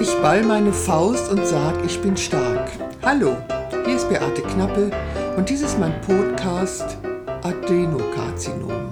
Ich 0.00 0.16
ball 0.22 0.42
meine 0.42 0.72
Faust 0.72 1.30
und 1.30 1.46
sag, 1.46 1.84
ich 1.84 2.00
bin 2.00 2.16
stark. 2.16 2.70
Hallo, 3.02 3.36
hier 3.84 3.96
ist 3.96 4.08
Beate 4.08 4.40
Knappe 4.40 4.90
und 5.36 5.46
dies 5.46 5.60
ist 5.60 5.78
mein 5.78 5.92
Podcast 6.00 6.96
Adenokarzinom. 7.42 8.88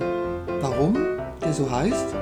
Warum 0.61 0.99
der 1.43 1.55
so 1.55 1.71
heißt? 1.71 2.15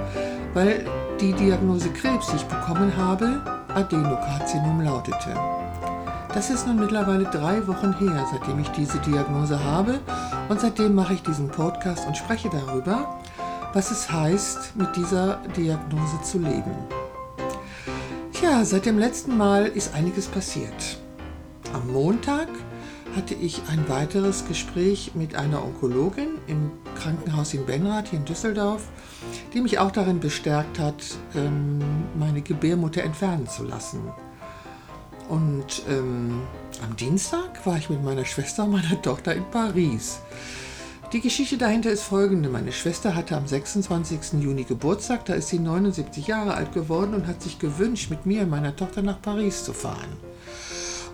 Weil 0.54 0.86
die 1.20 1.32
Diagnose 1.32 1.88
Krebs, 1.88 2.28
die 2.28 2.36
ich 2.36 2.44
bekommen 2.44 2.96
habe, 2.96 3.42
Adenokarzinom 3.74 4.80
lautete. 4.80 5.34
Das 6.32 6.50
ist 6.50 6.68
nun 6.68 6.78
mittlerweile 6.78 7.24
drei 7.24 7.66
Wochen 7.66 7.92
her, 7.98 8.24
seitdem 8.30 8.60
ich 8.60 8.68
diese 8.68 8.98
Diagnose 8.98 9.64
habe 9.64 9.98
und 10.48 10.60
seitdem 10.60 10.94
mache 10.94 11.14
ich 11.14 11.24
diesen 11.24 11.48
Podcast 11.48 12.06
und 12.06 12.16
spreche 12.16 12.50
darüber, 12.50 13.18
was 13.72 13.90
es 13.90 14.12
heißt, 14.12 14.76
mit 14.76 14.94
dieser 14.94 15.38
Diagnose 15.56 16.22
zu 16.22 16.38
leben. 16.38 16.95
Tja, 18.38 18.66
seit 18.66 18.84
dem 18.84 18.98
letzten 18.98 19.38
Mal 19.38 19.64
ist 19.64 19.94
einiges 19.94 20.26
passiert. 20.26 20.98
Am 21.72 21.90
Montag 21.90 22.48
hatte 23.16 23.32
ich 23.32 23.62
ein 23.70 23.88
weiteres 23.88 24.46
Gespräch 24.46 25.12
mit 25.14 25.34
einer 25.36 25.64
Onkologin 25.64 26.36
im 26.46 26.70
Krankenhaus 27.00 27.54
in 27.54 27.64
Benrath 27.64 28.08
hier 28.08 28.18
in 28.18 28.26
Düsseldorf, 28.26 28.90
die 29.54 29.62
mich 29.62 29.78
auch 29.78 29.90
darin 29.90 30.20
bestärkt 30.20 30.78
hat, 30.78 31.02
ähm, 31.34 31.78
meine 32.18 32.42
Gebärmutter 32.42 33.02
entfernen 33.02 33.48
zu 33.48 33.64
lassen. 33.64 34.02
Und 35.30 35.82
ähm, 35.88 36.42
am 36.86 36.94
Dienstag 36.94 37.64
war 37.64 37.78
ich 37.78 37.88
mit 37.88 38.04
meiner 38.04 38.26
Schwester 38.26 38.64
und 38.64 38.72
meiner 38.72 39.00
Tochter 39.00 39.34
in 39.34 39.50
Paris. 39.50 40.20
Die 41.12 41.20
Geschichte 41.20 41.56
dahinter 41.56 41.90
ist 41.90 42.02
folgende. 42.02 42.48
Meine 42.48 42.72
Schwester 42.72 43.14
hatte 43.14 43.36
am 43.36 43.46
26. 43.46 44.40
Juni 44.40 44.64
Geburtstag, 44.64 45.24
da 45.26 45.34
ist 45.34 45.48
sie 45.48 45.60
79 45.60 46.26
Jahre 46.26 46.54
alt 46.54 46.72
geworden 46.72 47.14
und 47.14 47.28
hat 47.28 47.40
sich 47.42 47.60
gewünscht, 47.60 48.10
mit 48.10 48.26
mir 48.26 48.42
und 48.42 48.50
meiner 48.50 48.74
Tochter 48.74 49.02
nach 49.02 49.22
Paris 49.22 49.64
zu 49.64 49.72
fahren. 49.72 50.16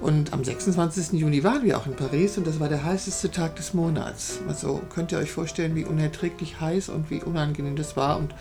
Und 0.00 0.32
am 0.32 0.42
26. 0.42 1.12
Juni 1.20 1.44
waren 1.44 1.62
wir 1.62 1.76
auch 1.76 1.86
in 1.86 1.94
Paris 1.94 2.38
und 2.38 2.46
das 2.46 2.58
war 2.58 2.70
der 2.70 2.82
heißeste 2.82 3.30
Tag 3.30 3.56
des 3.56 3.74
Monats. 3.74 4.38
Also 4.48 4.80
könnt 4.88 5.12
ihr 5.12 5.18
euch 5.18 5.30
vorstellen, 5.30 5.74
wie 5.74 5.84
unerträglich 5.84 6.58
heiß 6.58 6.88
und 6.88 7.10
wie 7.10 7.22
unangenehm 7.22 7.76
das 7.76 7.94
war. 7.94 8.16
Und 8.16 8.34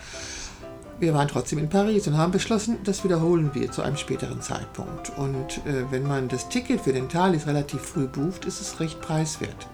wir 1.00 1.12
waren 1.12 1.28
trotzdem 1.28 1.58
in 1.58 1.68
Paris 1.68 2.06
und 2.08 2.16
haben 2.16 2.32
beschlossen, 2.32 2.78
das 2.84 3.04
wiederholen 3.04 3.50
wir 3.52 3.70
zu 3.70 3.82
einem 3.82 3.98
späteren 3.98 4.40
Zeitpunkt. 4.40 5.12
Und 5.18 5.58
äh, 5.66 5.84
wenn 5.90 6.04
man 6.04 6.28
das 6.28 6.48
Ticket 6.48 6.80
für 6.80 6.94
den 6.94 7.10
Thalys 7.10 7.46
relativ 7.46 7.82
früh 7.82 8.06
bucht, 8.06 8.46
ist 8.46 8.62
es 8.62 8.80
recht 8.80 9.02
preiswert. 9.02 9.68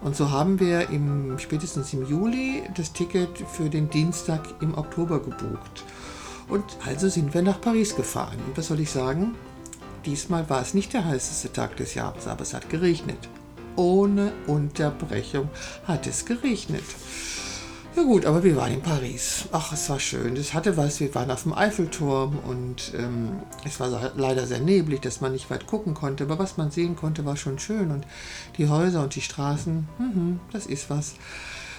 Und 0.00 0.16
so 0.16 0.30
haben 0.30 0.58
wir 0.60 0.88
im, 0.88 1.38
spätestens 1.38 1.92
im 1.92 2.06
Juli 2.08 2.62
das 2.74 2.92
Ticket 2.92 3.38
für 3.52 3.68
den 3.68 3.90
Dienstag 3.90 4.40
im 4.60 4.76
Oktober 4.76 5.20
gebucht. 5.20 5.84
Und 6.48 6.64
also 6.86 7.08
sind 7.08 7.34
wir 7.34 7.42
nach 7.42 7.60
Paris 7.60 7.94
gefahren. 7.94 8.38
Und 8.46 8.56
was 8.56 8.68
soll 8.68 8.80
ich 8.80 8.90
sagen? 8.90 9.34
Diesmal 10.06 10.48
war 10.48 10.62
es 10.62 10.72
nicht 10.72 10.94
der 10.94 11.04
heißeste 11.04 11.52
Tag 11.52 11.76
des 11.76 11.94
Jahres, 11.94 12.26
aber 12.26 12.42
es 12.42 12.54
hat 12.54 12.70
geregnet. 12.70 13.28
Ohne 13.76 14.32
Unterbrechung 14.46 15.50
hat 15.86 16.06
es 16.06 16.24
geregnet. 16.24 16.84
Ja 17.96 18.04
gut, 18.04 18.24
aber 18.24 18.44
wir 18.44 18.54
waren 18.56 18.72
in 18.72 18.82
Paris. 18.82 19.46
Ach, 19.50 19.72
es 19.72 19.90
war 19.90 19.98
schön. 19.98 20.36
Es 20.36 20.54
hatte 20.54 20.76
was. 20.76 21.00
Wir 21.00 21.12
waren 21.14 21.30
auf 21.30 21.42
dem 21.42 21.52
Eiffelturm 21.52 22.38
und 22.46 22.92
ähm, 22.96 23.42
es 23.64 23.80
war 23.80 24.12
leider 24.16 24.46
sehr 24.46 24.60
neblig, 24.60 25.00
dass 25.00 25.20
man 25.20 25.32
nicht 25.32 25.50
weit 25.50 25.66
gucken 25.66 25.94
konnte. 25.94 26.24
Aber 26.24 26.38
was 26.38 26.56
man 26.56 26.70
sehen 26.70 26.94
konnte, 26.94 27.24
war 27.24 27.36
schon 27.36 27.58
schön. 27.58 27.90
Und 27.90 28.06
die 28.58 28.68
Häuser 28.68 29.02
und 29.02 29.16
die 29.16 29.20
Straßen, 29.20 29.88
mh, 29.98 30.38
das 30.52 30.66
ist 30.66 30.88
was. 30.88 31.14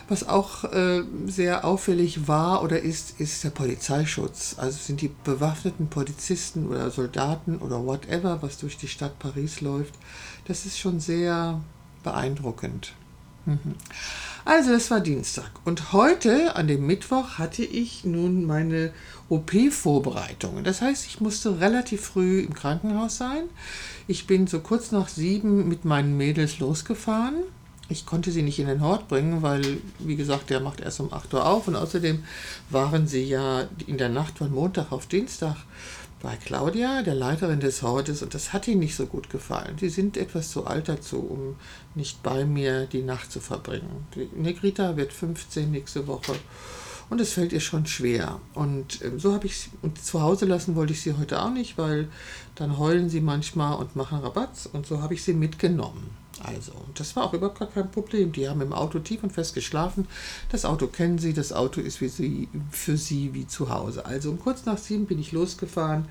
Was 0.09 0.27
auch 0.27 0.65
äh, 0.65 1.03
sehr 1.27 1.63
auffällig 1.63 2.27
war 2.27 2.61
oder 2.61 2.81
ist, 2.81 3.21
ist 3.21 3.45
der 3.45 3.51
Polizeischutz. 3.51 4.55
Also 4.57 4.77
sind 4.77 4.99
die 4.99 5.11
bewaffneten 5.23 5.87
Polizisten 5.87 6.67
oder 6.67 6.91
Soldaten 6.91 7.57
oder 7.59 7.85
whatever, 7.85 8.41
was 8.41 8.57
durch 8.57 8.77
die 8.77 8.89
Stadt 8.89 9.17
Paris 9.19 9.61
läuft. 9.61 9.93
Das 10.45 10.65
ist 10.65 10.77
schon 10.77 10.99
sehr 10.99 11.61
beeindruckend. 12.03 12.93
Mhm. 13.45 13.75
Also 14.43 14.71
das 14.71 14.89
war 14.89 15.01
Dienstag. 15.01 15.51
Und 15.65 15.93
heute, 15.93 16.55
an 16.55 16.67
dem 16.67 16.85
Mittwoch, 16.87 17.37
hatte 17.37 17.63
ich 17.63 18.05
nun 18.05 18.45
meine 18.45 18.91
OP-Vorbereitungen. 19.29 20.63
Das 20.63 20.81
heißt, 20.81 21.05
ich 21.05 21.21
musste 21.21 21.59
relativ 21.59 22.01
früh 22.01 22.41
im 22.41 22.53
Krankenhaus 22.53 23.17
sein. 23.17 23.43
Ich 24.07 24.27
bin 24.27 24.47
so 24.47 24.59
kurz 24.59 24.91
nach 24.91 25.07
sieben 25.07 25.67
mit 25.67 25.85
meinen 25.85 26.17
Mädels 26.17 26.59
losgefahren. 26.59 27.35
Ich 27.91 28.05
konnte 28.05 28.31
sie 28.31 28.41
nicht 28.41 28.57
in 28.57 28.67
den 28.67 28.81
Hort 28.81 29.09
bringen, 29.09 29.41
weil, 29.41 29.79
wie 29.99 30.15
gesagt, 30.15 30.49
der 30.49 30.61
macht 30.61 30.79
erst 30.79 31.01
um 31.01 31.11
8 31.11 31.33
Uhr 31.33 31.45
auf. 31.45 31.67
Und 31.67 31.75
außerdem 31.75 32.23
waren 32.69 33.05
sie 33.05 33.23
ja 33.23 33.67
in 33.85 33.97
der 33.97 34.09
Nacht 34.09 34.37
von 34.37 34.51
Montag 34.51 34.91
auf 34.91 35.07
Dienstag 35.07 35.57
bei 36.21 36.37
Claudia, 36.37 37.01
der 37.01 37.15
Leiterin 37.15 37.59
des 37.59 37.81
Hortes, 37.81 38.21
und 38.21 38.33
das 38.33 38.53
hat 38.53 38.67
ihnen 38.67 38.79
nicht 38.79 38.95
so 38.95 39.07
gut 39.07 39.29
gefallen. 39.29 39.77
Sie 39.79 39.89
sind 39.89 40.17
etwas 40.17 40.51
zu 40.51 40.67
alt 40.67 40.87
dazu, 40.87 41.17
um 41.17 41.55
nicht 41.95 42.21
bei 42.21 42.45
mir 42.45 42.85
die 42.85 43.01
Nacht 43.01 43.31
zu 43.31 43.39
verbringen. 43.39 44.05
Die 44.15 44.29
Negrita 44.35 44.95
wird 44.97 45.13
15 45.13 45.71
nächste 45.71 46.05
Woche 46.07 46.35
und 47.09 47.19
es 47.19 47.33
fällt 47.33 47.53
ihr 47.53 47.59
schon 47.59 47.87
schwer. 47.87 48.39
Und 48.53 49.01
ähm, 49.03 49.19
so 49.19 49.33
habe 49.33 49.47
ich 49.47 49.57
sie, 49.57 49.69
und 49.81 50.03
zu 50.03 50.21
Hause 50.21 50.45
lassen 50.45 50.75
wollte 50.75 50.93
ich 50.93 51.01
sie 51.01 51.17
heute 51.17 51.41
auch 51.41 51.49
nicht, 51.49 51.77
weil 51.77 52.07
dann 52.55 52.77
heulen 52.77 53.09
sie 53.09 53.21
manchmal 53.21 53.75
und 53.77 53.95
machen 53.95 54.19
Rabatz 54.19 54.69
und 54.71 54.85
so 54.85 55.01
habe 55.01 55.15
ich 55.15 55.23
sie 55.23 55.33
mitgenommen. 55.33 56.20
Also, 56.43 56.73
das 56.95 57.15
war 57.15 57.25
auch 57.25 57.33
überhaupt 57.33 57.59
gar 57.59 57.69
kein 57.69 57.91
Problem. 57.91 58.31
Die 58.31 58.47
haben 58.47 58.61
im 58.61 58.73
Auto 58.73 58.99
tief 58.99 59.23
und 59.23 59.31
fest 59.31 59.53
geschlafen. 59.53 60.07
Das 60.49 60.65
Auto 60.65 60.87
kennen 60.87 61.19
sie, 61.19 61.33
das 61.33 61.53
Auto 61.53 61.81
ist 61.81 61.97
für 61.97 62.09
sie, 62.09 62.49
für 62.71 62.97
sie 62.97 63.33
wie 63.33 63.47
zu 63.47 63.69
Hause. 63.69 64.05
Also 64.05 64.31
um 64.31 64.39
kurz 64.39 64.65
nach 64.65 64.77
sieben 64.77 65.05
bin 65.05 65.19
ich 65.19 65.31
losgefahren 65.31 66.05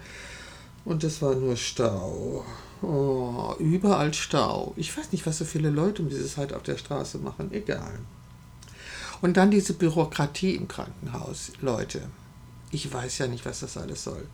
und 0.85 1.05
es 1.05 1.21
war 1.23 1.35
nur 1.35 1.57
Stau. 1.57 2.45
Oh, 2.83 3.55
überall 3.59 4.15
Stau. 4.15 4.73
Ich 4.77 4.97
weiß 4.97 5.13
nicht, 5.13 5.27
was 5.27 5.39
so 5.39 5.45
viele 5.45 5.71
Leute 5.71 6.03
um 6.03 6.09
diese 6.09 6.27
Zeit 6.27 6.53
auf 6.53 6.63
der 6.63 6.79
Straße 6.79 7.19
machen. 7.19 7.53
Egal. 7.53 7.99
Und 9.21 9.37
dann 9.37 9.51
diese 9.51 9.75
Bürokratie 9.75 10.55
im 10.55 10.67
Krankenhaus, 10.67 11.53
Leute 11.61 12.03
ich 12.73 12.93
weiß 12.93 13.19
ja 13.19 13.27
nicht, 13.27 13.45
was 13.47 13.59
das 13.61 13.77
alles 13.77 14.03
soll. 14.05 14.27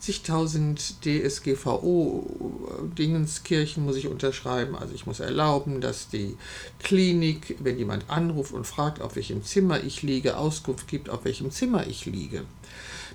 Zigtausend 0.00 0.96
DSGVO-Dingenskirchen 1.04 3.84
muss 3.84 3.94
ich 3.96 4.08
unterschreiben. 4.08 4.74
Also 4.74 4.94
ich 4.94 5.06
muss 5.06 5.20
erlauben, 5.20 5.80
dass 5.80 6.08
die 6.08 6.36
Klinik, 6.82 7.54
wenn 7.60 7.78
jemand 7.78 8.10
anruft 8.10 8.52
und 8.52 8.66
fragt, 8.66 9.00
auf 9.00 9.14
welchem 9.14 9.44
Zimmer 9.44 9.80
ich 9.82 10.02
liege, 10.02 10.36
Auskunft 10.36 10.88
gibt, 10.88 11.08
auf 11.08 11.24
welchem 11.24 11.52
Zimmer 11.52 11.86
ich 11.86 12.04
liege. 12.06 12.42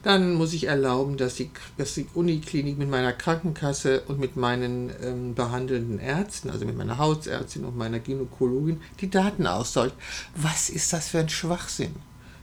Dann 0.01 0.35
muss 0.35 0.53
ich 0.53 0.67
erlauben, 0.67 1.17
dass 1.17 1.35
die, 1.35 1.51
dass 1.77 1.95
die 1.95 2.07
Uniklinik 2.13 2.77
mit 2.77 2.89
meiner 2.89 3.11
Krankenkasse 3.11 4.03
und 4.07 4.17
mit 4.17 4.37
meinen 4.37 4.93
ähm, 5.03 5.35
behandelnden 5.35 5.99
Ärzten, 5.99 6.49
also 6.49 6.65
mit 6.65 6.77
meiner 6.77 6.97
Hausärztin 6.97 7.65
und 7.65 7.75
meiner 7.75 7.99
Gynäkologin, 7.99 8.79
die 9.01 9.09
Daten 9.09 9.45
austauscht. 9.45 9.95
Was 10.35 10.69
ist 10.69 10.93
das 10.93 11.09
für 11.09 11.19
ein 11.19 11.27
Schwachsinn? 11.27 11.93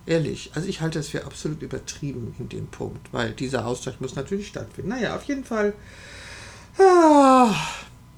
Ehrlich, 0.07 0.53
also 0.55 0.69
ich 0.69 0.81
halte 0.81 1.01
es 1.01 1.09
für 1.09 1.25
absolut 1.25 1.63
übertrieben 1.63 2.35
in 2.39 2.49
dem 2.49 2.69
Punkt, 2.69 3.13
weil 3.13 3.33
dieser 3.33 3.67
Austausch 3.67 3.99
muss 3.99 4.15
natürlich 4.15 4.47
stattfinden. 4.47 4.91
Naja, 4.91 5.17
auf 5.17 5.25
jeden 5.25 5.45
Fall 5.45 5.75
ah, 6.79 7.53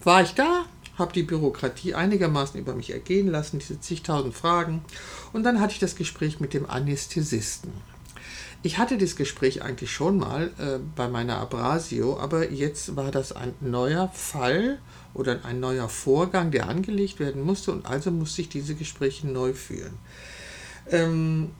war 0.04 0.22
ich 0.22 0.34
da, 0.34 0.66
habe 0.98 1.14
die 1.14 1.22
Bürokratie 1.22 1.94
einigermaßen 1.94 2.60
über 2.60 2.74
mich 2.74 2.92
ergehen 2.92 3.28
lassen, 3.28 3.58
diese 3.58 3.80
zigtausend 3.80 4.34
Fragen. 4.34 4.82
Und 5.32 5.44
dann 5.44 5.60
hatte 5.60 5.72
ich 5.72 5.78
das 5.78 5.96
Gespräch 5.96 6.40
mit 6.40 6.52
dem 6.52 6.68
Anästhesisten. 6.68 7.72
Ich 8.62 8.76
hatte 8.76 8.98
das 8.98 9.16
Gespräch 9.16 9.62
eigentlich 9.62 9.92
schon 9.92 10.18
mal 10.18 10.50
äh, 10.58 10.78
bei 10.96 11.08
meiner 11.08 11.38
Abrasio, 11.38 12.18
aber 12.18 12.50
jetzt 12.50 12.96
war 12.96 13.12
das 13.12 13.32
ein 13.32 13.54
neuer 13.60 14.10
Fall 14.12 14.78
oder 15.14 15.44
ein 15.44 15.60
neuer 15.60 15.88
Vorgang, 15.88 16.50
der 16.50 16.68
angelegt 16.68 17.20
werden 17.20 17.42
musste 17.44 17.70
und 17.70 17.86
also 17.86 18.10
musste 18.10 18.42
ich 18.42 18.48
diese 18.48 18.74
Gespräche 18.74 19.28
neu 19.28 19.54
führen. 19.54 19.96
Ähm, 20.90 21.50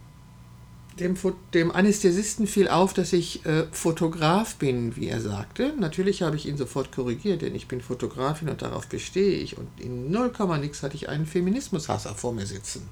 dem, 1.01 1.17
dem 1.55 1.71
Anästhesisten 1.71 2.47
fiel 2.47 2.69
auf, 2.69 2.93
dass 2.93 3.13
ich 3.13 3.45
äh, 3.47 3.65
Fotograf 3.73 4.57
bin, 4.57 4.97
wie 4.97 5.09
er 5.09 5.21
sagte. 5.21 5.73
Natürlich 5.79 6.23
habe 6.23 6.37
ich 6.37 6.47
ihn 6.47 6.57
sofort 6.57 6.93
korrigiert, 6.93 7.43
denn 7.43 7.55
ich 7.55 7.69
bin 7.69 7.81
Fotografin 7.81 8.49
und 8.49 8.63
darauf 8.63 8.89
bestehe 8.89 9.39
ich. 9.39 9.59
Und 9.59 9.69
in 9.81 10.11
0, 10.11 10.33
nix 10.61 10.83
hatte 10.83 10.97
ich 10.97 11.09
einen 11.09 11.27
Feminismushasser 11.27 12.15
vor 12.15 12.33
mir 12.33 12.47
sitzen. 12.47 12.89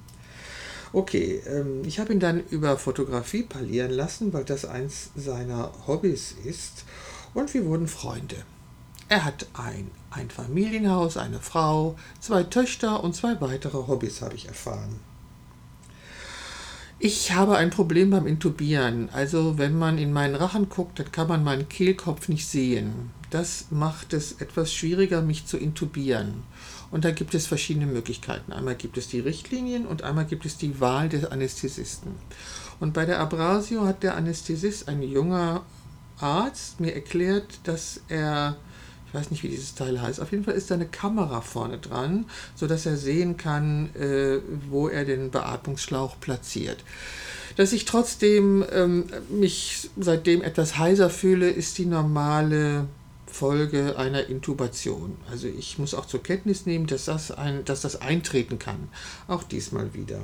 Okay, 0.92 1.42
ähm, 1.46 1.82
ich 1.84 1.98
habe 1.98 2.12
ihn 2.12 2.20
dann 2.20 2.42
über 2.50 2.78
Fotografie 2.78 3.42
parlieren 3.42 3.90
lassen, 3.90 4.32
weil 4.32 4.44
das 4.44 4.64
eins 4.64 5.10
seiner 5.14 5.72
Hobbys 5.86 6.34
ist. 6.44 6.84
Und 7.34 7.52
wir 7.52 7.66
wurden 7.66 7.88
Freunde. 7.88 8.36
Er 9.08 9.24
hat 9.24 9.46
ein, 9.54 9.90
ein 10.10 10.30
Familienhaus, 10.30 11.16
eine 11.16 11.38
Frau, 11.38 11.96
zwei 12.20 12.42
Töchter 12.44 13.04
und 13.04 13.14
zwei 13.14 13.40
weitere 13.40 13.86
Hobbys, 13.86 14.22
habe 14.22 14.34
ich 14.34 14.48
erfahren. 14.48 14.98
Ich 16.98 17.32
habe 17.32 17.58
ein 17.58 17.68
Problem 17.68 18.10
beim 18.10 18.26
Intubieren. 18.26 19.10
Also 19.12 19.58
wenn 19.58 19.76
man 19.76 19.98
in 19.98 20.12
meinen 20.12 20.34
Rachen 20.34 20.70
guckt, 20.70 20.98
dann 20.98 21.12
kann 21.12 21.28
man 21.28 21.44
meinen 21.44 21.68
Kehlkopf 21.68 22.28
nicht 22.28 22.46
sehen. 22.46 23.10
Das 23.28 23.66
macht 23.70 24.14
es 24.14 24.40
etwas 24.40 24.72
schwieriger, 24.72 25.20
mich 25.20 25.46
zu 25.46 25.58
intubieren. 25.58 26.44
Und 26.90 27.04
da 27.04 27.10
gibt 27.10 27.34
es 27.34 27.46
verschiedene 27.46 27.86
Möglichkeiten. 27.86 28.52
Einmal 28.52 28.76
gibt 28.76 28.96
es 28.96 29.08
die 29.08 29.20
Richtlinien 29.20 29.86
und 29.86 30.02
einmal 30.02 30.24
gibt 30.24 30.46
es 30.46 30.56
die 30.56 30.80
Wahl 30.80 31.10
des 31.10 31.26
Anästhesisten. 31.26 32.12
Und 32.80 32.94
bei 32.94 33.04
der 33.04 33.20
Abrasio 33.20 33.84
hat 33.84 34.02
der 34.02 34.16
Anästhesist, 34.16 34.88
ein 34.88 35.02
junger 35.02 35.62
Arzt 36.18 36.80
mir 36.80 36.94
erklärt, 36.94 37.60
dass 37.64 38.00
er, 38.08 38.56
weiß 39.16 39.30
nicht, 39.30 39.42
wie 39.42 39.48
dieses 39.48 39.74
Teil 39.74 40.00
heißt, 40.00 40.20
auf 40.20 40.30
jeden 40.30 40.44
Fall 40.44 40.54
ist 40.54 40.70
da 40.70 40.74
eine 40.74 40.86
Kamera 40.86 41.40
vorne 41.40 41.78
dran, 41.78 42.26
sodass 42.54 42.86
er 42.86 42.96
sehen 42.96 43.36
kann, 43.36 43.94
äh, 43.96 44.38
wo 44.68 44.88
er 44.88 45.04
den 45.04 45.30
Beatmungsschlauch 45.30 46.20
platziert. 46.20 46.84
Dass 47.56 47.72
ich 47.72 47.86
trotzdem 47.86 48.64
ähm, 48.70 49.06
mich 49.30 49.88
seitdem 49.98 50.42
etwas 50.42 50.76
heiser 50.78 51.08
fühle, 51.08 51.48
ist 51.48 51.78
die 51.78 51.86
normale 51.86 52.86
Folge 53.26 53.98
einer 53.98 54.26
Intubation. 54.26 55.16
Also 55.30 55.48
ich 55.48 55.78
muss 55.78 55.94
auch 55.94 56.06
zur 56.06 56.22
Kenntnis 56.22 56.66
nehmen, 56.66 56.86
dass 56.86 57.06
das, 57.06 57.30
ein, 57.30 57.64
dass 57.64 57.80
das 57.80 58.00
eintreten 58.00 58.58
kann. 58.58 58.88
Auch 59.28 59.42
diesmal 59.42 59.94
wieder. 59.94 60.20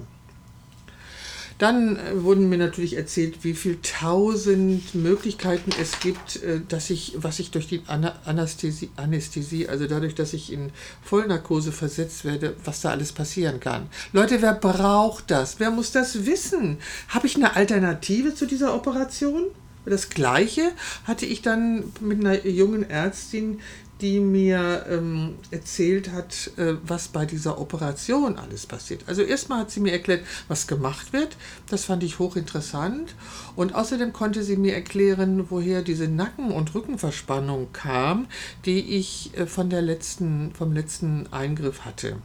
Dann 1.63 1.97
äh, 1.97 2.25
wurden 2.25 2.49
mir 2.49 2.59
natürlich 2.59 2.97
erzählt, 2.97 3.45
wie 3.45 3.55
viel 3.55 3.79
tausend 3.83 4.97
Möglichkeiten 4.97 5.71
es 5.81 6.01
gibt, 6.01 6.43
äh, 6.43 6.61
dass 6.67 6.91
ich, 6.91 7.15
was 7.19 7.39
ich 7.39 7.53
durch 7.53 7.69
die 7.69 7.83
Anästhesie, 7.87 8.91
Anästhesie, 8.97 9.69
also 9.69 9.87
dadurch, 9.87 10.17
dass 10.17 10.33
ich 10.33 10.53
in 10.53 10.73
Vollnarkose 11.05 11.71
versetzt 11.71 12.25
werde, 12.25 12.57
was 12.65 12.81
da 12.81 12.91
alles 12.91 13.13
passieren 13.13 13.61
kann. 13.61 13.87
Leute, 14.13 14.43
wer 14.43 14.55
braucht 14.55 15.31
das? 15.31 15.61
Wer 15.61 15.71
muss 15.71 15.93
das 15.93 16.27
wissen? 16.27 16.79
Habe 17.07 17.29
ich 17.29 17.37
eine 17.37 17.55
Alternative 17.55 18.35
zu 18.35 18.47
dieser 18.47 18.75
Operation? 18.75 19.45
Das 19.85 20.11
gleiche 20.11 20.73
hatte 21.05 21.27
ich 21.27 21.43
dann 21.43 21.85
mit 22.01 22.21
einer 22.21 22.47
jungen 22.47 22.89
Ärztin, 22.89 23.61
die 24.03 24.19
mir 24.19 24.85
ähm, 24.91 25.37
erzählt 25.53 26.11
hat, 26.11 26.51
äh, 26.57 26.75
was 26.85 27.09
bei 27.09 27.25
dieser 27.25 27.61
Operation 27.61 28.37
alles 28.37 28.67
passiert. 28.67 29.05
Also 29.07 29.23
erstmal 29.23 29.61
hat 29.61 29.71
sie 29.71 29.81
mir 29.81 29.93
erklärt, 29.93 30.25
was 30.49 30.67
gemacht 30.67 31.13
wird. 31.13 31.37
Das 31.71 31.85
fand 31.85 32.03
ich 32.03 32.19
hochinteressant. 32.19 33.15
Und 33.55 33.75
außerdem 33.75 34.13
konnte 34.13 34.43
sie 34.43 34.57
mir 34.57 34.75
erklären, 34.75 35.47
woher 35.51 35.83
diese 35.83 36.09
Nacken- 36.09 36.51
und 36.51 36.75
Rückenverspannung 36.75 37.73
kam, 37.73 38.27
die 38.65 38.81
ich 38.97 39.37
äh, 39.39 39.47
von 39.47 39.71
der 39.71 39.83
letzten, 39.83 40.53
vom 40.53 40.73
letzten 40.73 41.33
Eingriff 41.33 41.85
hatte. 41.85 42.17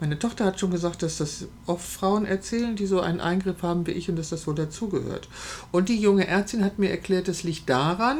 Meine 0.00 0.18
Tochter 0.18 0.44
hat 0.44 0.60
schon 0.60 0.70
gesagt, 0.70 1.02
dass 1.02 1.18
das 1.18 1.46
oft 1.66 1.86
Frauen 1.86 2.26
erzählen, 2.26 2.76
die 2.76 2.86
so 2.86 3.00
einen 3.00 3.20
Eingriff 3.20 3.62
haben 3.62 3.86
wie 3.86 3.92
ich 3.92 4.08
und 4.08 4.16
dass 4.16 4.30
das 4.30 4.46
wohl 4.46 4.54
dazugehört. 4.54 5.28
Und 5.72 5.88
die 5.88 6.00
junge 6.00 6.26
Ärztin 6.26 6.64
hat 6.64 6.78
mir 6.78 6.90
erklärt, 6.90 7.28
das 7.28 7.42
liegt 7.42 7.68
daran, 7.68 8.18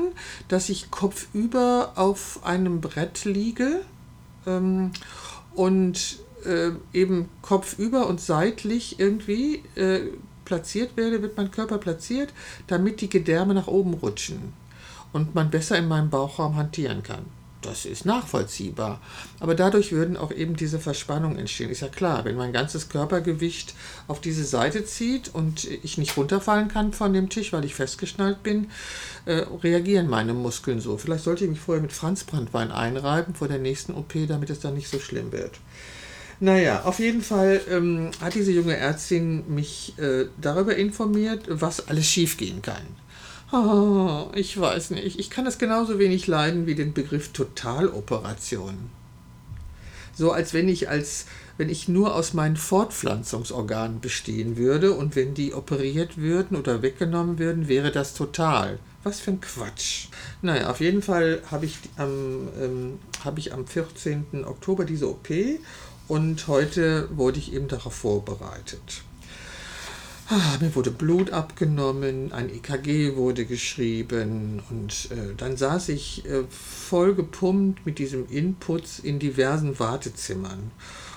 dass 0.48 0.68
ich 0.68 0.90
kopfüber 0.90 1.92
auf 1.96 2.40
einem 2.44 2.80
Brett 2.80 3.24
liege 3.24 3.80
ähm, 4.46 4.92
und 5.54 6.18
äh, 6.44 6.70
eben 6.92 7.28
kopfüber 7.42 8.06
und 8.06 8.20
seitlich 8.20 8.98
irgendwie 8.98 9.62
äh, 9.74 10.00
platziert 10.44 10.96
werde, 10.96 11.22
wird 11.22 11.36
mein 11.36 11.50
Körper 11.50 11.78
platziert, 11.78 12.32
damit 12.66 13.00
die 13.00 13.08
Gedärme 13.08 13.54
nach 13.54 13.68
oben 13.68 13.94
rutschen 13.94 14.52
und 15.12 15.34
man 15.34 15.50
besser 15.50 15.78
in 15.78 15.88
meinem 15.88 16.10
Bauchraum 16.10 16.56
hantieren 16.56 17.02
kann. 17.02 17.39
Das 17.62 17.84
ist 17.84 18.06
nachvollziehbar. 18.06 19.00
Aber 19.38 19.54
dadurch 19.54 19.92
würden 19.92 20.16
auch 20.16 20.32
eben 20.32 20.56
diese 20.56 20.78
Verspannungen 20.78 21.38
entstehen. 21.38 21.70
Ist 21.70 21.82
ja 21.82 21.88
klar, 21.88 22.24
wenn 22.24 22.36
mein 22.36 22.52
ganzes 22.52 22.88
Körpergewicht 22.88 23.74
auf 24.08 24.20
diese 24.20 24.44
Seite 24.44 24.84
zieht 24.86 25.34
und 25.34 25.64
ich 25.64 25.98
nicht 25.98 26.16
runterfallen 26.16 26.68
kann 26.68 26.92
von 26.92 27.12
dem 27.12 27.28
Tisch, 27.28 27.52
weil 27.52 27.64
ich 27.66 27.74
festgeschnallt 27.74 28.42
bin, 28.42 28.70
äh, 29.26 29.44
reagieren 29.62 30.08
meine 30.08 30.32
Muskeln 30.32 30.80
so. 30.80 30.96
Vielleicht 30.96 31.24
sollte 31.24 31.44
ich 31.44 31.50
mich 31.50 31.60
vorher 31.60 31.82
mit 31.82 31.92
Franzbrandwein 31.92 32.70
einreiben 32.70 33.34
vor 33.34 33.48
der 33.48 33.58
nächsten 33.58 33.92
OP, 33.92 34.14
damit 34.26 34.48
es 34.48 34.60
dann 34.60 34.74
nicht 34.74 34.88
so 34.88 34.98
schlimm 34.98 35.30
wird. 35.32 35.52
Naja, 36.42 36.84
auf 36.84 36.98
jeden 36.98 37.20
Fall 37.20 37.60
ähm, 37.70 38.10
hat 38.22 38.34
diese 38.34 38.50
junge 38.52 38.74
Ärztin 38.74 39.44
mich 39.54 39.92
äh, 39.98 40.24
darüber 40.40 40.74
informiert, 40.74 41.44
was 41.48 41.88
alles 41.88 42.06
schiefgehen 42.06 42.62
kann. 42.62 42.82
Oh, 43.52 44.28
ich 44.34 44.58
weiß 44.58 44.90
nicht. 44.90 45.18
Ich 45.18 45.28
kann 45.28 45.46
es 45.46 45.58
genauso 45.58 45.98
wenig 45.98 46.28
leiden 46.28 46.66
wie 46.66 46.76
den 46.76 46.92
Begriff 46.92 47.32
Totaloperation. 47.32 48.90
So 50.14 50.30
als 50.30 50.54
wenn 50.54 50.68
ich 50.68 50.88
als 50.88 51.26
wenn 51.58 51.68
ich 51.68 51.88
nur 51.88 52.14
aus 52.14 52.32
meinen 52.32 52.56
Fortpflanzungsorganen 52.56 54.00
bestehen 54.00 54.56
würde 54.56 54.92
und 54.92 55.14
wenn 55.14 55.34
die 55.34 55.52
operiert 55.52 56.16
würden 56.16 56.56
oder 56.56 56.80
weggenommen 56.80 57.38
würden, 57.38 57.68
wäre 57.68 57.90
das 57.90 58.14
total. 58.14 58.78
Was 59.02 59.20
für 59.20 59.32
ein 59.32 59.40
Quatsch. 59.42 60.06
Naja, 60.40 60.70
auf 60.70 60.80
jeden 60.80 61.02
Fall 61.02 61.42
habe 61.50 61.66
ich, 61.66 61.76
am, 61.96 62.48
ähm, 62.58 62.98
hab 63.24 63.36
ich 63.36 63.52
am 63.52 63.66
14. 63.66 64.44
Oktober 64.46 64.84
diese 64.86 65.10
OP 65.10 65.28
und 66.08 66.48
heute 66.48 67.08
wurde 67.14 67.38
ich 67.38 67.52
eben 67.52 67.68
darauf 67.68 67.94
vorbereitet. 67.94 69.02
Ah, 70.32 70.58
mir 70.60 70.72
wurde 70.76 70.92
Blut 70.92 71.32
abgenommen, 71.32 72.32
ein 72.32 72.50
EKG 72.50 73.16
wurde 73.16 73.46
geschrieben 73.46 74.62
und 74.70 75.10
äh, 75.10 75.34
dann 75.36 75.56
saß 75.56 75.88
ich 75.88 76.24
äh, 76.24 76.44
voll 76.48 77.16
gepumpt 77.16 77.84
mit 77.84 77.98
diesem 77.98 78.28
Inputs 78.28 79.00
in 79.00 79.18
diversen 79.18 79.80
Wartezimmern. 79.80 80.70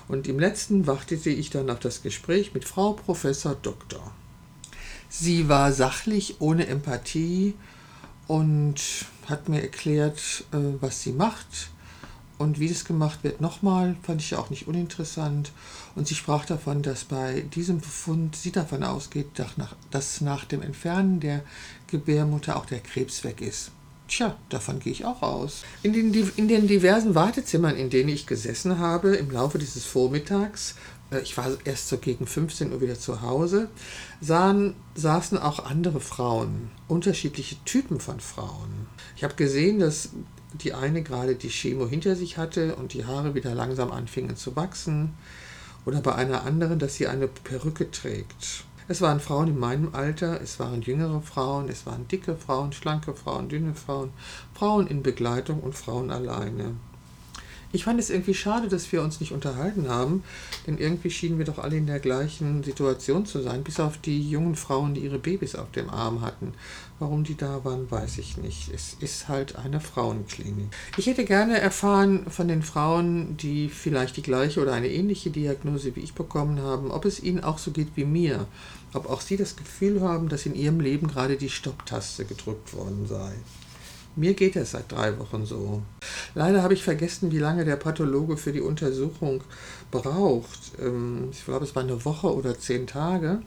Und 0.07 0.27
im 0.27 0.39
letzten 0.39 0.87
wartete 0.87 1.29
ich 1.29 1.51
dann 1.51 1.69
auf 1.69 1.77
das 1.77 2.01
Gespräch 2.01 2.55
mit 2.55 2.65
Frau 2.65 2.93
Professor 2.93 3.53
Doktor. 3.53 4.15
Sie 5.09 5.47
war 5.47 5.73
sachlich, 5.73 6.37
ohne 6.39 6.65
Empathie 6.65 7.53
und 8.25 8.81
hat 9.27 9.47
mir 9.47 9.61
erklärt, 9.61 10.43
äh, 10.51 10.57
was 10.81 11.03
sie 11.03 11.11
macht 11.11 11.69
und 12.43 12.59
wie 12.59 12.69
das 12.69 12.85
gemacht 12.85 13.23
wird, 13.23 13.41
nochmal, 13.41 13.95
fand 14.03 14.21
ich 14.21 14.35
auch 14.35 14.49
nicht 14.49 14.67
uninteressant. 14.67 15.51
Und 15.95 16.07
sie 16.07 16.15
sprach 16.15 16.45
davon, 16.45 16.81
dass 16.81 17.05
bei 17.05 17.41
diesem 17.55 17.79
Befund 17.79 18.35
sie 18.35 18.51
davon 18.51 18.83
ausgeht, 18.83 19.27
dass 19.91 20.21
nach 20.21 20.45
dem 20.45 20.61
Entfernen 20.61 21.19
der 21.19 21.41
Gebärmutter 21.87 22.57
auch 22.57 22.65
der 22.65 22.79
Krebs 22.79 23.23
weg 23.23 23.41
ist. 23.41 23.71
Tja, 24.07 24.35
davon 24.49 24.79
gehe 24.79 24.91
ich 24.91 25.05
auch 25.05 25.21
aus. 25.21 25.63
In 25.81 25.93
den, 25.93 26.13
in 26.35 26.47
den 26.47 26.67
diversen 26.67 27.15
Wartezimmern, 27.15 27.75
in 27.75 27.89
denen 27.89 28.09
ich 28.09 28.27
gesessen 28.27 28.77
habe, 28.77 29.15
im 29.15 29.31
Laufe 29.31 29.57
dieses 29.57 29.85
Vormittags, 29.85 30.75
äh, 31.11 31.21
ich 31.21 31.37
war 31.37 31.47
erst 31.63 31.87
so 31.87 31.97
gegen 31.97 32.27
15 32.27 32.71
Uhr 32.73 32.81
wieder 32.81 32.99
zu 32.99 33.21
Hause, 33.21 33.69
sahen, 34.21 34.75
saßen 34.95 35.37
auch 35.37 35.65
andere 35.65 35.99
Frauen, 35.99 36.69
unterschiedliche 36.87 37.55
Typen 37.65 37.99
von 37.99 38.19
Frauen. 38.19 38.87
Ich 39.15 39.23
habe 39.23 39.35
gesehen, 39.35 39.79
dass 39.79 40.09
die 40.53 40.73
eine 40.73 41.03
gerade 41.03 41.35
die 41.35 41.49
Chemo 41.49 41.87
hinter 41.87 42.15
sich 42.15 42.37
hatte 42.37 42.75
und 42.75 42.93
die 42.93 43.05
Haare 43.05 43.35
wieder 43.35 43.55
langsam 43.55 43.91
anfingen 43.91 44.35
zu 44.35 44.55
wachsen. 44.55 45.13
Oder 45.85 46.01
bei 46.01 46.15
einer 46.15 46.43
anderen, 46.43 46.79
dass 46.79 46.95
sie 46.95 47.07
eine 47.07 47.27
Perücke 47.27 47.91
trägt. 47.91 48.65
Es 48.87 49.01
waren 49.01 49.19
Frauen 49.19 49.47
in 49.47 49.59
meinem 49.59 49.93
Alter, 49.93 50.41
es 50.41 50.59
waren 50.59 50.81
jüngere 50.81 51.21
Frauen, 51.21 51.69
es 51.69 51.85
waren 51.85 52.07
dicke 52.07 52.35
Frauen, 52.35 52.73
schlanke 52.73 53.13
Frauen, 53.13 53.47
dünne 53.47 53.75
Frauen, 53.75 54.11
Frauen 54.53 54.87
in 54.87 55.03
Begleitung 55.03 55.61
und 55.61 55.73
Frauen 55.73 56.11
alleine. 56.11 56.75
Ich 57.75 57.85
fand 57.85 57.99
es 57.99 58.11
irgendwie 58.11 58.35
schade, 58.35 58.67
dass 58.67 58.91
wir 58.91 59.01
uns 59.01 59.19
nicht 59.19 59.31
unterhalten 59.31 59.89
haben, 59.89 60.23
denn 60.67 60.77
irgendwie 60.77 61.09
schienen 61.09 61.39
wir 61.39 61.45
doch 61.45 61.57
alle 61.57 61.75
in 61.75 61.87
der 61.87 61.99
gleichen 61.99 62.61
Situation 62.61 63.25
zu 63.25 63.41
sein, 63.41 63.63
bis 63.63 63.79
auf 63.79 63.97
die 63.97 64.29
jungen 64.29 64.55
Frauen, 64.55 64.93
die 64.93 65.01
ihre 65.01 65.17
Babys 65.17 65.55
auf 65.55 65.71
dem 65.71 65.89
Arm 65.89 66.21
hatten. 66.21 66.53
Warum 66.99 67.23
die 67.23 67.35
da 67.35 67.65
waren, 67.65 67.89
weiß 67.89 68.19
ich 68.19 68.37
nicht. 68.37 68.71
Es 68.71 68.95
ist 68.99 69.27
halt 69.27 69.55
eine 69.55 69.79
Frauenklinik. 69.79 70.67
Ich 70.97 71.07
hätte 71.07 71.25
gerne 71.25 71.59
erfahren 71.59 72.27
von 72.29 72.47
den 72.47 72.61
Frauen, 72.61 73.37
die 73.37 73.69
vielleicht 73.69 74.17
die 74.17 74.21
gleiche 74.21 74.61
oder 74.61 74.73
eine 74.73 74.89
ähnliche 74.89 75.31
Diagnose 75.31 75.95
wie 75.95 76.01
ich 76.01 76.13
bekommen 76.13 76.61
haben, 76.61 76.91
ob 76.91 77.05
es 77.05 77.23
ihnen 77.23 77.43
auch 77.43 77.57
so 77.57 77.71
geht 77.71 77.89
wie 77.95 78.05
mir. 78.05 78.45
Ob 78.93 79.09
auch 79.09 79.19
sie 79.19 79.35
das 79.35 79.55
Gefühl 79.55 80.01
haben, 80.01 80.29
dass 80.29 80.45
in 80.45 80.53
ihrem 80.53 80.79
Leben 80.79 81.07
gerade 81.07 81.37
die 81.37 81.49
Stopptaste 81.49 82.25
gedrückt 82.25 82.75
worden 82.75 83.07
sei. 83.07 83.33
Mir 84.15 84.33
geht 84.33 84.55
es 84.55 84.71
seit 84.71 84.91
drei 84.91 85.17
Wochen 85.17 85.45
so. 85.45 85.81
Leider 86.35 86.61
habe 86.61 86.73
ich 86.73 86.83
vergessen, 86.83 87.31
wie 87.31 87.39
lange 87.39 87.65
der 87.65 87.77
Pathologe 87.77 88.37
für 88.37 88.51
die 88.51 88.61
Untersuchung 88.61 89.43
braucht. 89.91 90.73
Ähm, 90.79 91.29
ich 91.31 91.43
glaube, 91.45 91.65
es 91.65 91.75
war 91.75 91.83
eine 91.83 92.05
Woche 92.05 92.33
oder 92.33 92.57
zehn 92.57 92.85
Tage. 92.87 93.41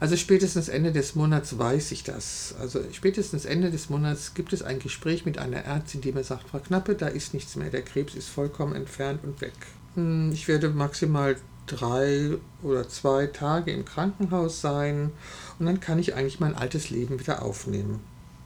Also 0.00 0.16
spätestens 0.16 0.68
Ende 0.68 0.92
des 0.92 1.14
Monats 1.14 1.58
weiß 1.58 1.92
ich 1.92 2.02
das. 2.04 2.54
Also 2.58 2.80
spätestens 2.92 3.44
Ende 3.44 3.70
des 3.70 3.90
Monats 3.90 4.32
gibt 4.32 4.54
es 4.54 4.62
ein 4.62 4.78
Gespräch 4.78 5.26
mit 5.26 5.36
einer 5.36 5.58
Ärztin, 5.58 6.00
die 6.00 6.12
mir 6.12 6.24
sagt, 6.24 6.48
Frau 6.48 6.58
Knappe, 6.58 6.94
da 6.94 7.06
ist 7.06 7.34
nichts 7.34 7.54
mehr, 7.56 7.68
der 7.68 7.82
Krebs 7.82 8.14
ist 8.14 8.28
vollkommen 8.28 8.74
entfernt 8.74 9.20
und 9.22 9.42
weg. 9.42 9.52
Hm, 9.96 10.32
ich 10.32 10.48
werde 10.48 10.70
maximal 10.70 11.36
drei 11.66 12.30
oder 12.62 12.88
zwei 12.88 13.26
Tage 13.26 13.72
im 13.72 13.84
Krankenhaus 13.84 14.62
sein 14.62 15.10
und 15.58 15.66
dann 15.66 15.80
kann 15.80 15.98
ich 15.98 16.14
eigentlich 16.14 16.40
mein 16.40 16.54
altes 16.54 16.88
Leben 16.88 17.20
wieder 17.20 17.42
aufnehmen. 17.42 18.00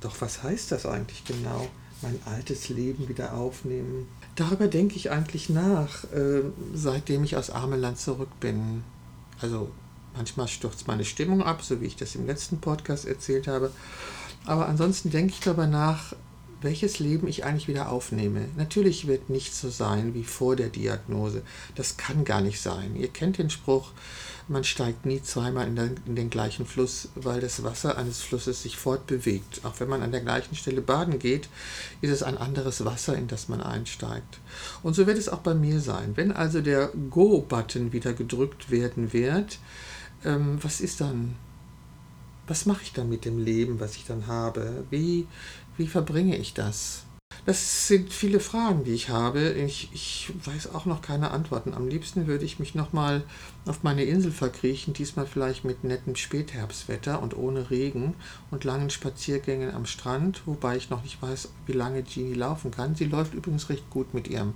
Doch 0.05 0.21
was 0.21 0.43
heißt 0.43 0.71
das 0.71 0.85
eigentlich 0.85 1.25
genau? 1.25 1.67
Mein 2.03 2.21
altes 2.27 2.69
Leben 2.69 3.09
wieder 3.09 3.33
aufnehmen. 3.33 4.07
Darüber 4.37 4.69
denke 4.69 4.97
ich 4.97 5.11
eigentlich 5.11 5.49
nach, 5.49 6.05
äh, 6.13 6.43
seitdem 6.75 7.25
ich 7.25 7.39
aus 7.39 7.49
Ameland 7.49 7.99
zurück 7.99 8.29
bin. 8.39 8.85
Also 9.41 9.71
manchmal 10.15 10.47
stürzt 10.49 10.87
meine 10.87 11.07
Stimmung 11.07 11.43
ab, 11.43 11.63
so 11.63 11.81
wie 11.81 11.87
ich 11.87 11.97
das 11.97 12.15
im 12.17 12.27
letzten 12.27 12.59
Podcast 12.61 13.07
erzählt 13.07 13.49
habe. 13.49 13.71
Aber 14.45 14.69
ansonsten 14.69 15.09
denke 15.09 15.33
ich 15.33 15.41
darüber 15.41 15.67
nach, 15.67 16.15
welches 16.65 16.99
Leben 16.99 17.29
ich 17.29 17.45
eigentlich 17.45 17.69
wieder 17.69 17.91
aufnehme. 17.91 18.49
Natürlich 18.57 19.07
wird 19.07 19.31
nichts 19.31 19.61
so 19.61 19.71
sein 19.71 20.15
wie 20.15 20.25
vor 20.25 20.57
der 20.57 20.69
Diagnose. 20.69 21.43
Das 21.75 21.97
kann 21.97 22.25
gar 22.25 22.41
nicht 22.41 22.61
sein. 22.61 22.97
Ihr 22.97 23.09
kennt 23.09 23.39
den 23.39 23.51
Spruch, 23.51 23.93
man 24.47 24.65
steigt 24.65 25.07
nie 25.07 25.23
zweimal 25.23 25.67
in, 25.67 25.77
den, 25.77 26.01
in 26.05 26.17
den 26.17 26.29
gleichen 26.29 26.67
Fluss, 26.67 27.09
weil 27.15 27.41
das 27.41 27.63
Wasser 27.63 27.97
eines 27.97 28.21
Flusses 28.21 28.63
sich 28.63 28.77
fortbewegt. 28.77 29.65
Auch 29.65 29.81
wenn 29.81 29.89
man 29.89 30.03
an 30.03 30.13
der 30.13 30.21
gleichen 30.21 30.55
Stelle 30.55 30.83
baden 30.83 31.19
geht, 31.19 31.49
ist 32.03 32.11
es 32.11 32.23
ein 32.23 32.37
anderes 32.37 32.85
Wasser, 32.85 33.17
in 33.17 33.27
das 33.27 33.49
man 33.49 33.63
einsteigt. 33.63 34.41
Und 34.83 34.95
so 34.95 35.07
wird 35.07 35.17
es 35.17 35.31
auch 35.31 35.39
bei 35.39 35.55
mir 35.55 35.81
sein. 35.81 36.13
Wenn 36.17 36.31
also 36.31 36.61
der 36.61 36.91
Go-Button 37.11 37.93
wieder 37.93 38.13
gedrückt 38.13 38.71
werden 38.71 39.13
wird, 39.15 39.59
ähm, 40.25 40.59
was 40.61 40.81
ist 40.81 41.01
dann? 41.01 41.37
Was 42.47 42.67
mache 42.67 42.83
ich 42.83 42.93
dann 42.93 43.09
mit 43.09 43.25
dem 43.25 43.39
Leben, 43.39 43.81
was 43.81 43.97
ich 43.97 44.05
dann 44.05 44.27
habe? 44.27 44.85
Wie, 44.91 45.27
wie 45.77 45.87
verbringe 45.87 46.37
ich 46.37 46.55
das? 46.55 47.05
Das 47.47 47.89
sind 47.89 48.13
viele 48.13 48.41
Fragen, 48.41 48.85
die 48.85 48.93
ich 48.93 49.11
habe. 49.11 49.51
Ich, 49.51 49.91
ich 49.93 50.33
weiß 50.45 50.75
auch 50.75 50.87
noch 50.87 51.03
keine 51.03 51.31
Antworten. 51.31 51.75
Am 51.75 51.89
liebsten 51.89 52.27
würde 52.27 52.45
ich 52.45 52.59
mich 52.59 52.75
nochmal 52.75 53.23
auf 53.67 53.83
meine 53.83 54.05
Insel 54.05 54.33
verkriechen, 54.33 54.95
diesmal 54.95 55.27
vielleicht 55.27 55.65
mit 55.65 55.85
nettem 55.85 56.17
Spätherbstwetter 56.17 57.21
und 57.21 57.37
ohne 57.37 57.71
Regen 57.71 58.15
und 58.51 58.65
langen 58.65 58.89
Spaziergängen 58.89 59.75
am 59.75 59.85
Strand, 59.85 60.43
wobei 60.47 60.77
ich 60.77 60.89
noch 60.89 61.03
nicht 61.03 61.21
weiß, 61.21 61.51
wie 61.67 61.73
lange 61.73 62.05
Jeannie 62.05 62.35
laufen 62.35 62.71
kann. 62.71 62.95
Sie 62.95 63.07
läuft 63.07 63.35
übrigens 63.35 63.69
recht 63.69 63.91
gut 63.91 64.15
mit 64.15 64.29
ihrem 64.29 64.55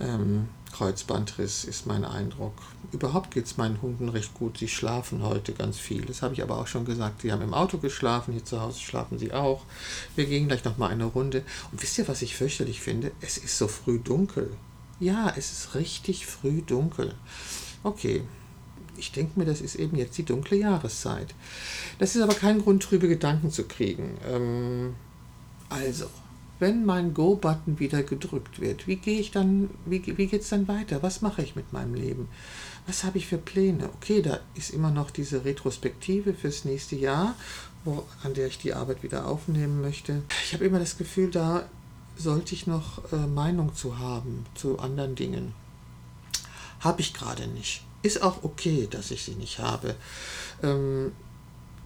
ähm, 0.00 0.48
Kreuzbandriss, 0.72 1.64
ist 1.64 1.86
mein 1.86 2.04
Eindruck. 2.04 2.54
Überhaupt 2.92 3.32
geht 3.32 3.46
es 3.46 3.56
meinen 3.56 3.80
Hunden 3.80 4.08
recht 4.08 4.34
gut. 4.34 4.58
Sie 4.58 4.68
schlafen 4.68 5.22
heute 5.22 5.52
ganz 5.52 5.78
viel. 5.78 6.04
Das 6.04 6.22
habe 6.22 6.34
ich 6.34 6.42
aber 6.42 6.58
auch 6.58 6.66
schon 6.66 6.84
gesagt. 6.84 7.22
Sie 7.22 7.32
haben 7.32 7.42
im 7.42 7.54
Auto 7.54 7.78
geschlafen, 7.78 8.32
hier 8.32 8.44
zu 8.44 8.60
Hause 8.60 8.80
schlafen 8.80 9.18
sie 9.18 9.32
auch. 9.32 9.62
Wir 10.16 10.26
gehen 10.26 10.48
gleich 10.48 10.64
nochmal 10.64 10.90
eine 10.90 11.04
Runde. 11.04 11.42
Und 11.70 11.82
wisst 11.82 11.98
ihr, 11.98 12.08
was 12.08 12.22
ich 12.22 12.36
fürchterlich 12.36 12.80
finde? 12.80 13.12
Es 13.20 13.38
ist 13.38 13.56
so 13.58 13.68
früh 13.68 13.98
dunkel. 13.98 14.50
Ja, 15.00 15.32
es 15.36 15.52
ist 15.52 15.74
richtig 15.74 16.26
früh 16.26 16.62
dunkel. 16.62 17.14
Okay, 17.82 18.22
ich 18.96 19.12
denke 19.12 19.38
mir, 19.38 19.44
das 19.44 19.60
ist 19.60 19.74
eben 19.74 19.96
jetzt 19.96 20.16
die 20.18 20.24
dunkle 20.24 20.56
Jahreszeit. 20.56 21.34
Das 21.98 22.14
ist 22.14 22.22
aber 22.22 22.34
kein 22.34 22.62
Grund, 22.62 22.82
trübe 22.82 23.08
Gedanken 23.08 23.50
zu 23.50 23.64
kriegen. 23.64 24.16
Ähm, 24.28 24.94
also, 25.68 26.06
wenn 26.58 26.84
mein 26.84 27.14
Go-Button 27.14 27.78
wieder 27.78 28.02
gedrückt 28.02 28.60
wird, 28.60 28.86
wie 28.86 28.96
gehe 28.96 29.20
ich 29.20 29.30
dann, 29.30 29.70
wie, 29.86 30.02
wie 30.16 30.26
geht 30.26 30.42
es 30.42 30.48
dann 30.48 30.68
weiter? 30.68 31.02
Was 31.02 31.20
mache 31.20 31.42
ich 31.42 31.56
mit 31.56 31.72
meinem 31.72 31.94
Leben? 31.94 32.28
Was 32.86 33.04
habe 33.04 33.18
ich 33.18 33.26
für 33.26 33.38
Pläne? 33.38 33.88
Okay, 33.94 34.22
da 34.22 34.38
ist 34.54 34.70
immer 34.70 34.90
noch 34.90 35.10
diese 35.10 35.44
Retrospektive 35.44 36.34
fürs 36.34 36.64
nächste 36.64 36.96
Jahr, 36.96 37.34
wo, 37.84 38.04
an 38.22 38.34
der 38.34 38.46
ich 38.46 38.58
die 38.58 38.74
Arbeit 38.74 39.02
wieder 39.02 39.26
aufnehmen 39.26 39.80
möchte. 39.80 40.22
Ich 40.44 40.54
habe 40.54 40.64
immer 40.64 40.78
das 40.78 40.98
Gefühl, 40.98 41.30
da 41.30 41.64
sollte 42.16 42.54
ich 42.54 42.66
noch 42.66 43.12
äh, 43.12 43.26
Meinung 43.26 43.74
zu 43.74 43.98
haben 43.98 44.46
zu 44.54 44.78
anderen 44.78 45.14
Dingen. 45.14 45.54
Habe 46.80 47.00
ich 47.00 47.14
gerade 47.14 47.46
nicht. 47.48 47.84
Ist 48.02 48.22
auch 48.22 48.44
okay, 48.44 48.86
dass 48.90 49.10
ich 49.10 49.24
sie 49.24 49.34
nicht 49.34 49.58
habe. 49.58 49.96
Ähm, 50.62 51.12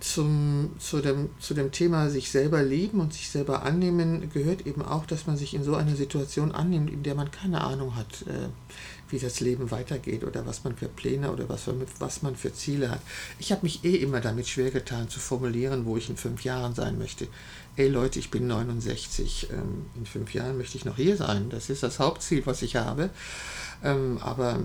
zum, 0.00 0.70
zu, 0.78 1.00
dem, 1.00 1.30
zu 1.40 1.54
dem 1.54 1.72
Thema 1.72 2.08
sich 2.08 2.30
selber 2.30 2.62
lieben 2.62 3.00
und 3.00 3.12
sich 3.12 3.30
selber 3.30 3.62
annehmen 3.62 4.30
gehört 4.32 4.66
eben 4.66 4.82
auch, 4.82 5.06
dass 5.06 5.26
man 5.26 5.36
sich 5.36 5.54
in 5.54 5.64
so 5.64 5.74
einer 5.74 5.96
Situation 5.96 6.52
annimmt, 6.52 6.90
in 6.90 7.02
der 7.02 7.14
man 7.14 7.30
keine 7.30 7.62
Ahnung 7.62 7.96
hat, 7.96 8.22
äh, 8.22 8.48
wie 9.10 9.18
das 9.18 9.40
Leben 9.40 9.70
weitergeht 9.70 10.22
oder 10.22 10.46
was 10.46 10.62
man 10.64 10.76
für 10.76 10.88
Pläne 10.88 11.32
oder 11.32 11.48
was, 11.48 11.68
was 11.98 12.22
man 12.22 12.36
für 12.36 12.52
Ziele 12.52 12.90
hat. 12.90 13.00
Ich 13.38 13.50
habe 13.50 13.62
mich 13.62 13.84
eh 13.84 13.96
immer 13.96 14.20
damit 14.20 14.46
schwer 14.46 14.70
getan 14.70 15.08
zu 15.08 15.18
formulieren, 15.18 15.84
wo 15.84 15.96
ich 15.96 16.08
in 16.10 16.16
fünf 16.16 16.44
Jahren 16.44 16.74
sein 16.74 16.98
möchte. 16.98 17.26
Ey 17.76 17.88
Leute, 17.88 18.18
ich 18.18 18.30
bin 18.30 18.46
69, 18.46 19.48
ähm, 19.52 19.86
in 19.96 20.06
fünf 20.06 20.32
Jahren 20.32 20.58
möchte 20.58 20.76
ich 20.76 20.84
noch 20.84 20.96
hier 20.96 21.16
sein. 21.16 21.48
Das 21.50 21.70
ist 21.70 21.82
das 21.82 21.98
Hauptziel, 21.98 22.46
was 22.46 22.62
ich 22.62 22.76
habe. 22.76 23.10
Ähm, 23.82 24.18
aber 24.20 24.60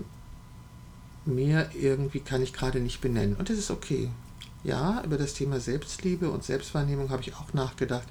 mehr 1.24 1.70
irgendwie 1.74 2.20
kann 2.20 2.42
ich 2.42 2.52
gerade 2.52 2.80
nicht 2.80 3.00
benennen. 3.00 3.34
Und 3.36 3.50
das 3.50 3.58
ist 3.58 3.70
okay. 3.70 4.10
Ja, 4.64 5.02
über 5.04 5.18
das 5.18 5.34
Thema 5.34 5.60
Selbstliebe 5.60 6.30
und 6.30 6.42
Selbstwahrnehmung 6.42 7.10
habe 7.10 7.20
ich 7.20 7.34
auch 7.36 7.52
nachgedacht, 7.52 8.08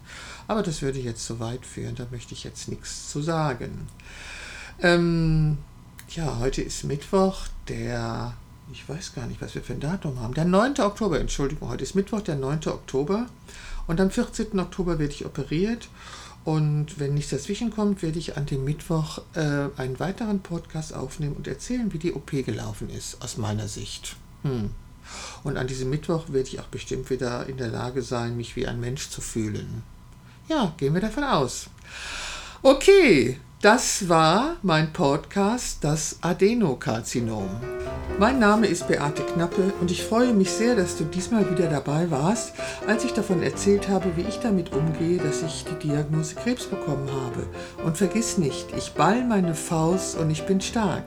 aber 0.48 0.62
das 0.62 0.84
würde 0.84 1.00
jetzt 1.00 1.26
zu 1.26 1.40
weit 1.40 1.66
führen, 1.66 1.96
da 1.96 2.06
möchte 2.12 2.36
ich 2.36 2.44
jetzt 2.44 2.68
nichts 2.68 3.10
zu 3.10 3.24
sagen. 3.24 3.88
Ähm, 4.80 5.58
ja, 6.10 6.38
heute 6.38 6.62
ist 6.62 6.84
Mittwoch, 6.84 7.48
der, 7.68 8.36
ich 8.72 8.88
weiß 8.88 9.16
gar 9.16 9.26
nicht, 9.26 9.42
was 9.42 9.56
wir 9.56 9.64
für 9.64 9.74
ein 9.74 9.80
Datum 9.80 10.20
haben, 10.20 10.36
der 10.36 10.46
9. 10.46 10.80
Oktober, 10.82 11.20
Entschuldigung, 11.20 11.70
heute 11.70 11.84
ist 11.84 11.96
Mittwoch, 11.96 12.22
der 12.22 12.36
9. 12.36 12.68
Oktober 12.68 13.26
und 13.88 14.00
am 14.00 14.12
14. 14.12 14.60
Oktober 14.60 15.00
werde 15.00 15.14
ich 15.14 15.26
operiert 15.26 15.90
und 16.46 17.00
wenn 17.00 17.16
nichts 17.16 17.32
dazwischen 17.32 17.72
kommt, 17.72 18.04
werde 18.04 18.20
ich 18.20 18.38
an 18.38 18.46
dem 18.46 18.64
Mittwoch 18.64 19.20
äh, 19.34 19.70
einen 19.78 20.00
weiteren 20.00 20.42
Podcast 20.42 20.94
aufnehmen 20.94 21.36
und 21.36 21.48
erzählen, 21.48 21.92
wie 21.94 22.00
die 22.00 22.14
OP 22.14 22.30
gelaufen 22.30 22.92
ist, 22.92 23.24
aus 23.24 23.38
meiner 23.38 23.68
Sicht. 23.68 24.18
Hm. 24.44 24.70
Und 25.44 25.58
an 25.58 25.68
diesem 25.68 25.90
Mittwoch 25.90 26.26
werde 26.30 26.50
ich 26.50 26.60
auch 26.60 26.68
bestimmt 26.68 27.10
wieder 27.10 27.48
in 27.48 27.58
der 27.58 27.70
Lage 27.70 28.02
sein, 28.02 28.38
mich 28.38 28.56
wie 28.56 28.68
ein 28.68 28.80
Mensch 28.80 29.10
zu 29.10 29.22
fühlen. 29.22 29.84
Ja, 30.48 30.74
gehen 30.78 30.94
wir 30.94 31.02
davon 31.02 31.24
aus. 31.24 31.68
Okay, 32.62 33.40
das 33.64 34.10
war 34.10 34.58
mein 34.62 34.92
Podcast, 34.92 35.86
das 35.86 36.18
Adenokarzinom. 36.20 37.50
Mein 38.20 38.38
Name 38.38 38.68
ist 38.68 38.90
Beate 38.90 39.24
Knappe 39.24 39.72
und 39.80 39.90
ich 39.90 40.04
freue 40.04 40.34
mich 40.34 40.52
sehr, 40.52 40.76
dass 40.76 40.98
du 40.98 41.06
diesmal 41.06 41.50
wieder 41.50 41.68
dabei 41.68 42.12
warst, 42.12 42.56
als 42.88 43.06
ich 43.06 43.14
davon 43.14 43.42
erzählt 43.42 43.88
habe, 43.88 44.18
wie 44.18 44.24
ich 44.28 44.40
damit 44.40 44.74
umgehe, 44.74 45.18
dass 45.18 45.44
ich 45.44 45.64
die 45.64 45.88
Diagnose 45.88 46.36
Krebs 46.36 46.66
bekommen 46.66 47.10
habe. 47.10 47.48
Und 47.86 47.98
vergiss 47.98 48.38
nicht, 48.38 48.68
ich 48.76 48.96
ball 48.96 49.24
meine 49.24 49.56
Faust 49.56 50.18
und 50.18 50.30
ich 50.30 50.46
bin 50.46 50.60
stark. 50.60 51.06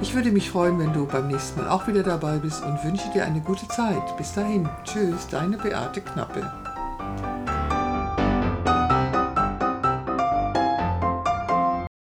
Ich 0.00 0.14
würde 0.14 0.30
mich 0.30 0.50
freuen, 0.50 0.78
wenn 0.78 0.92
du 0.92 1.04
beim 1.04 1.26
nächsten 1.26 1.60
Mal 1.60 1.68
auch 1.68 1.88
wieder 1.88 2.04
dabei 2.04 2.38
bist 2.38 2.62
und 2.62 2.84
wünsche 2.84 3.10
dir 3.12 3.24
eine 3.24 3.40
gute 3.40 3.66
Zeit. 3.66 4.16
Bis 4.16 4.34
dahin, 4.34 4.68
tschüss, 4.84 5.26
deine 5.28 5.58
Beate 5.58 6.00
Knappe. 6.00 6.67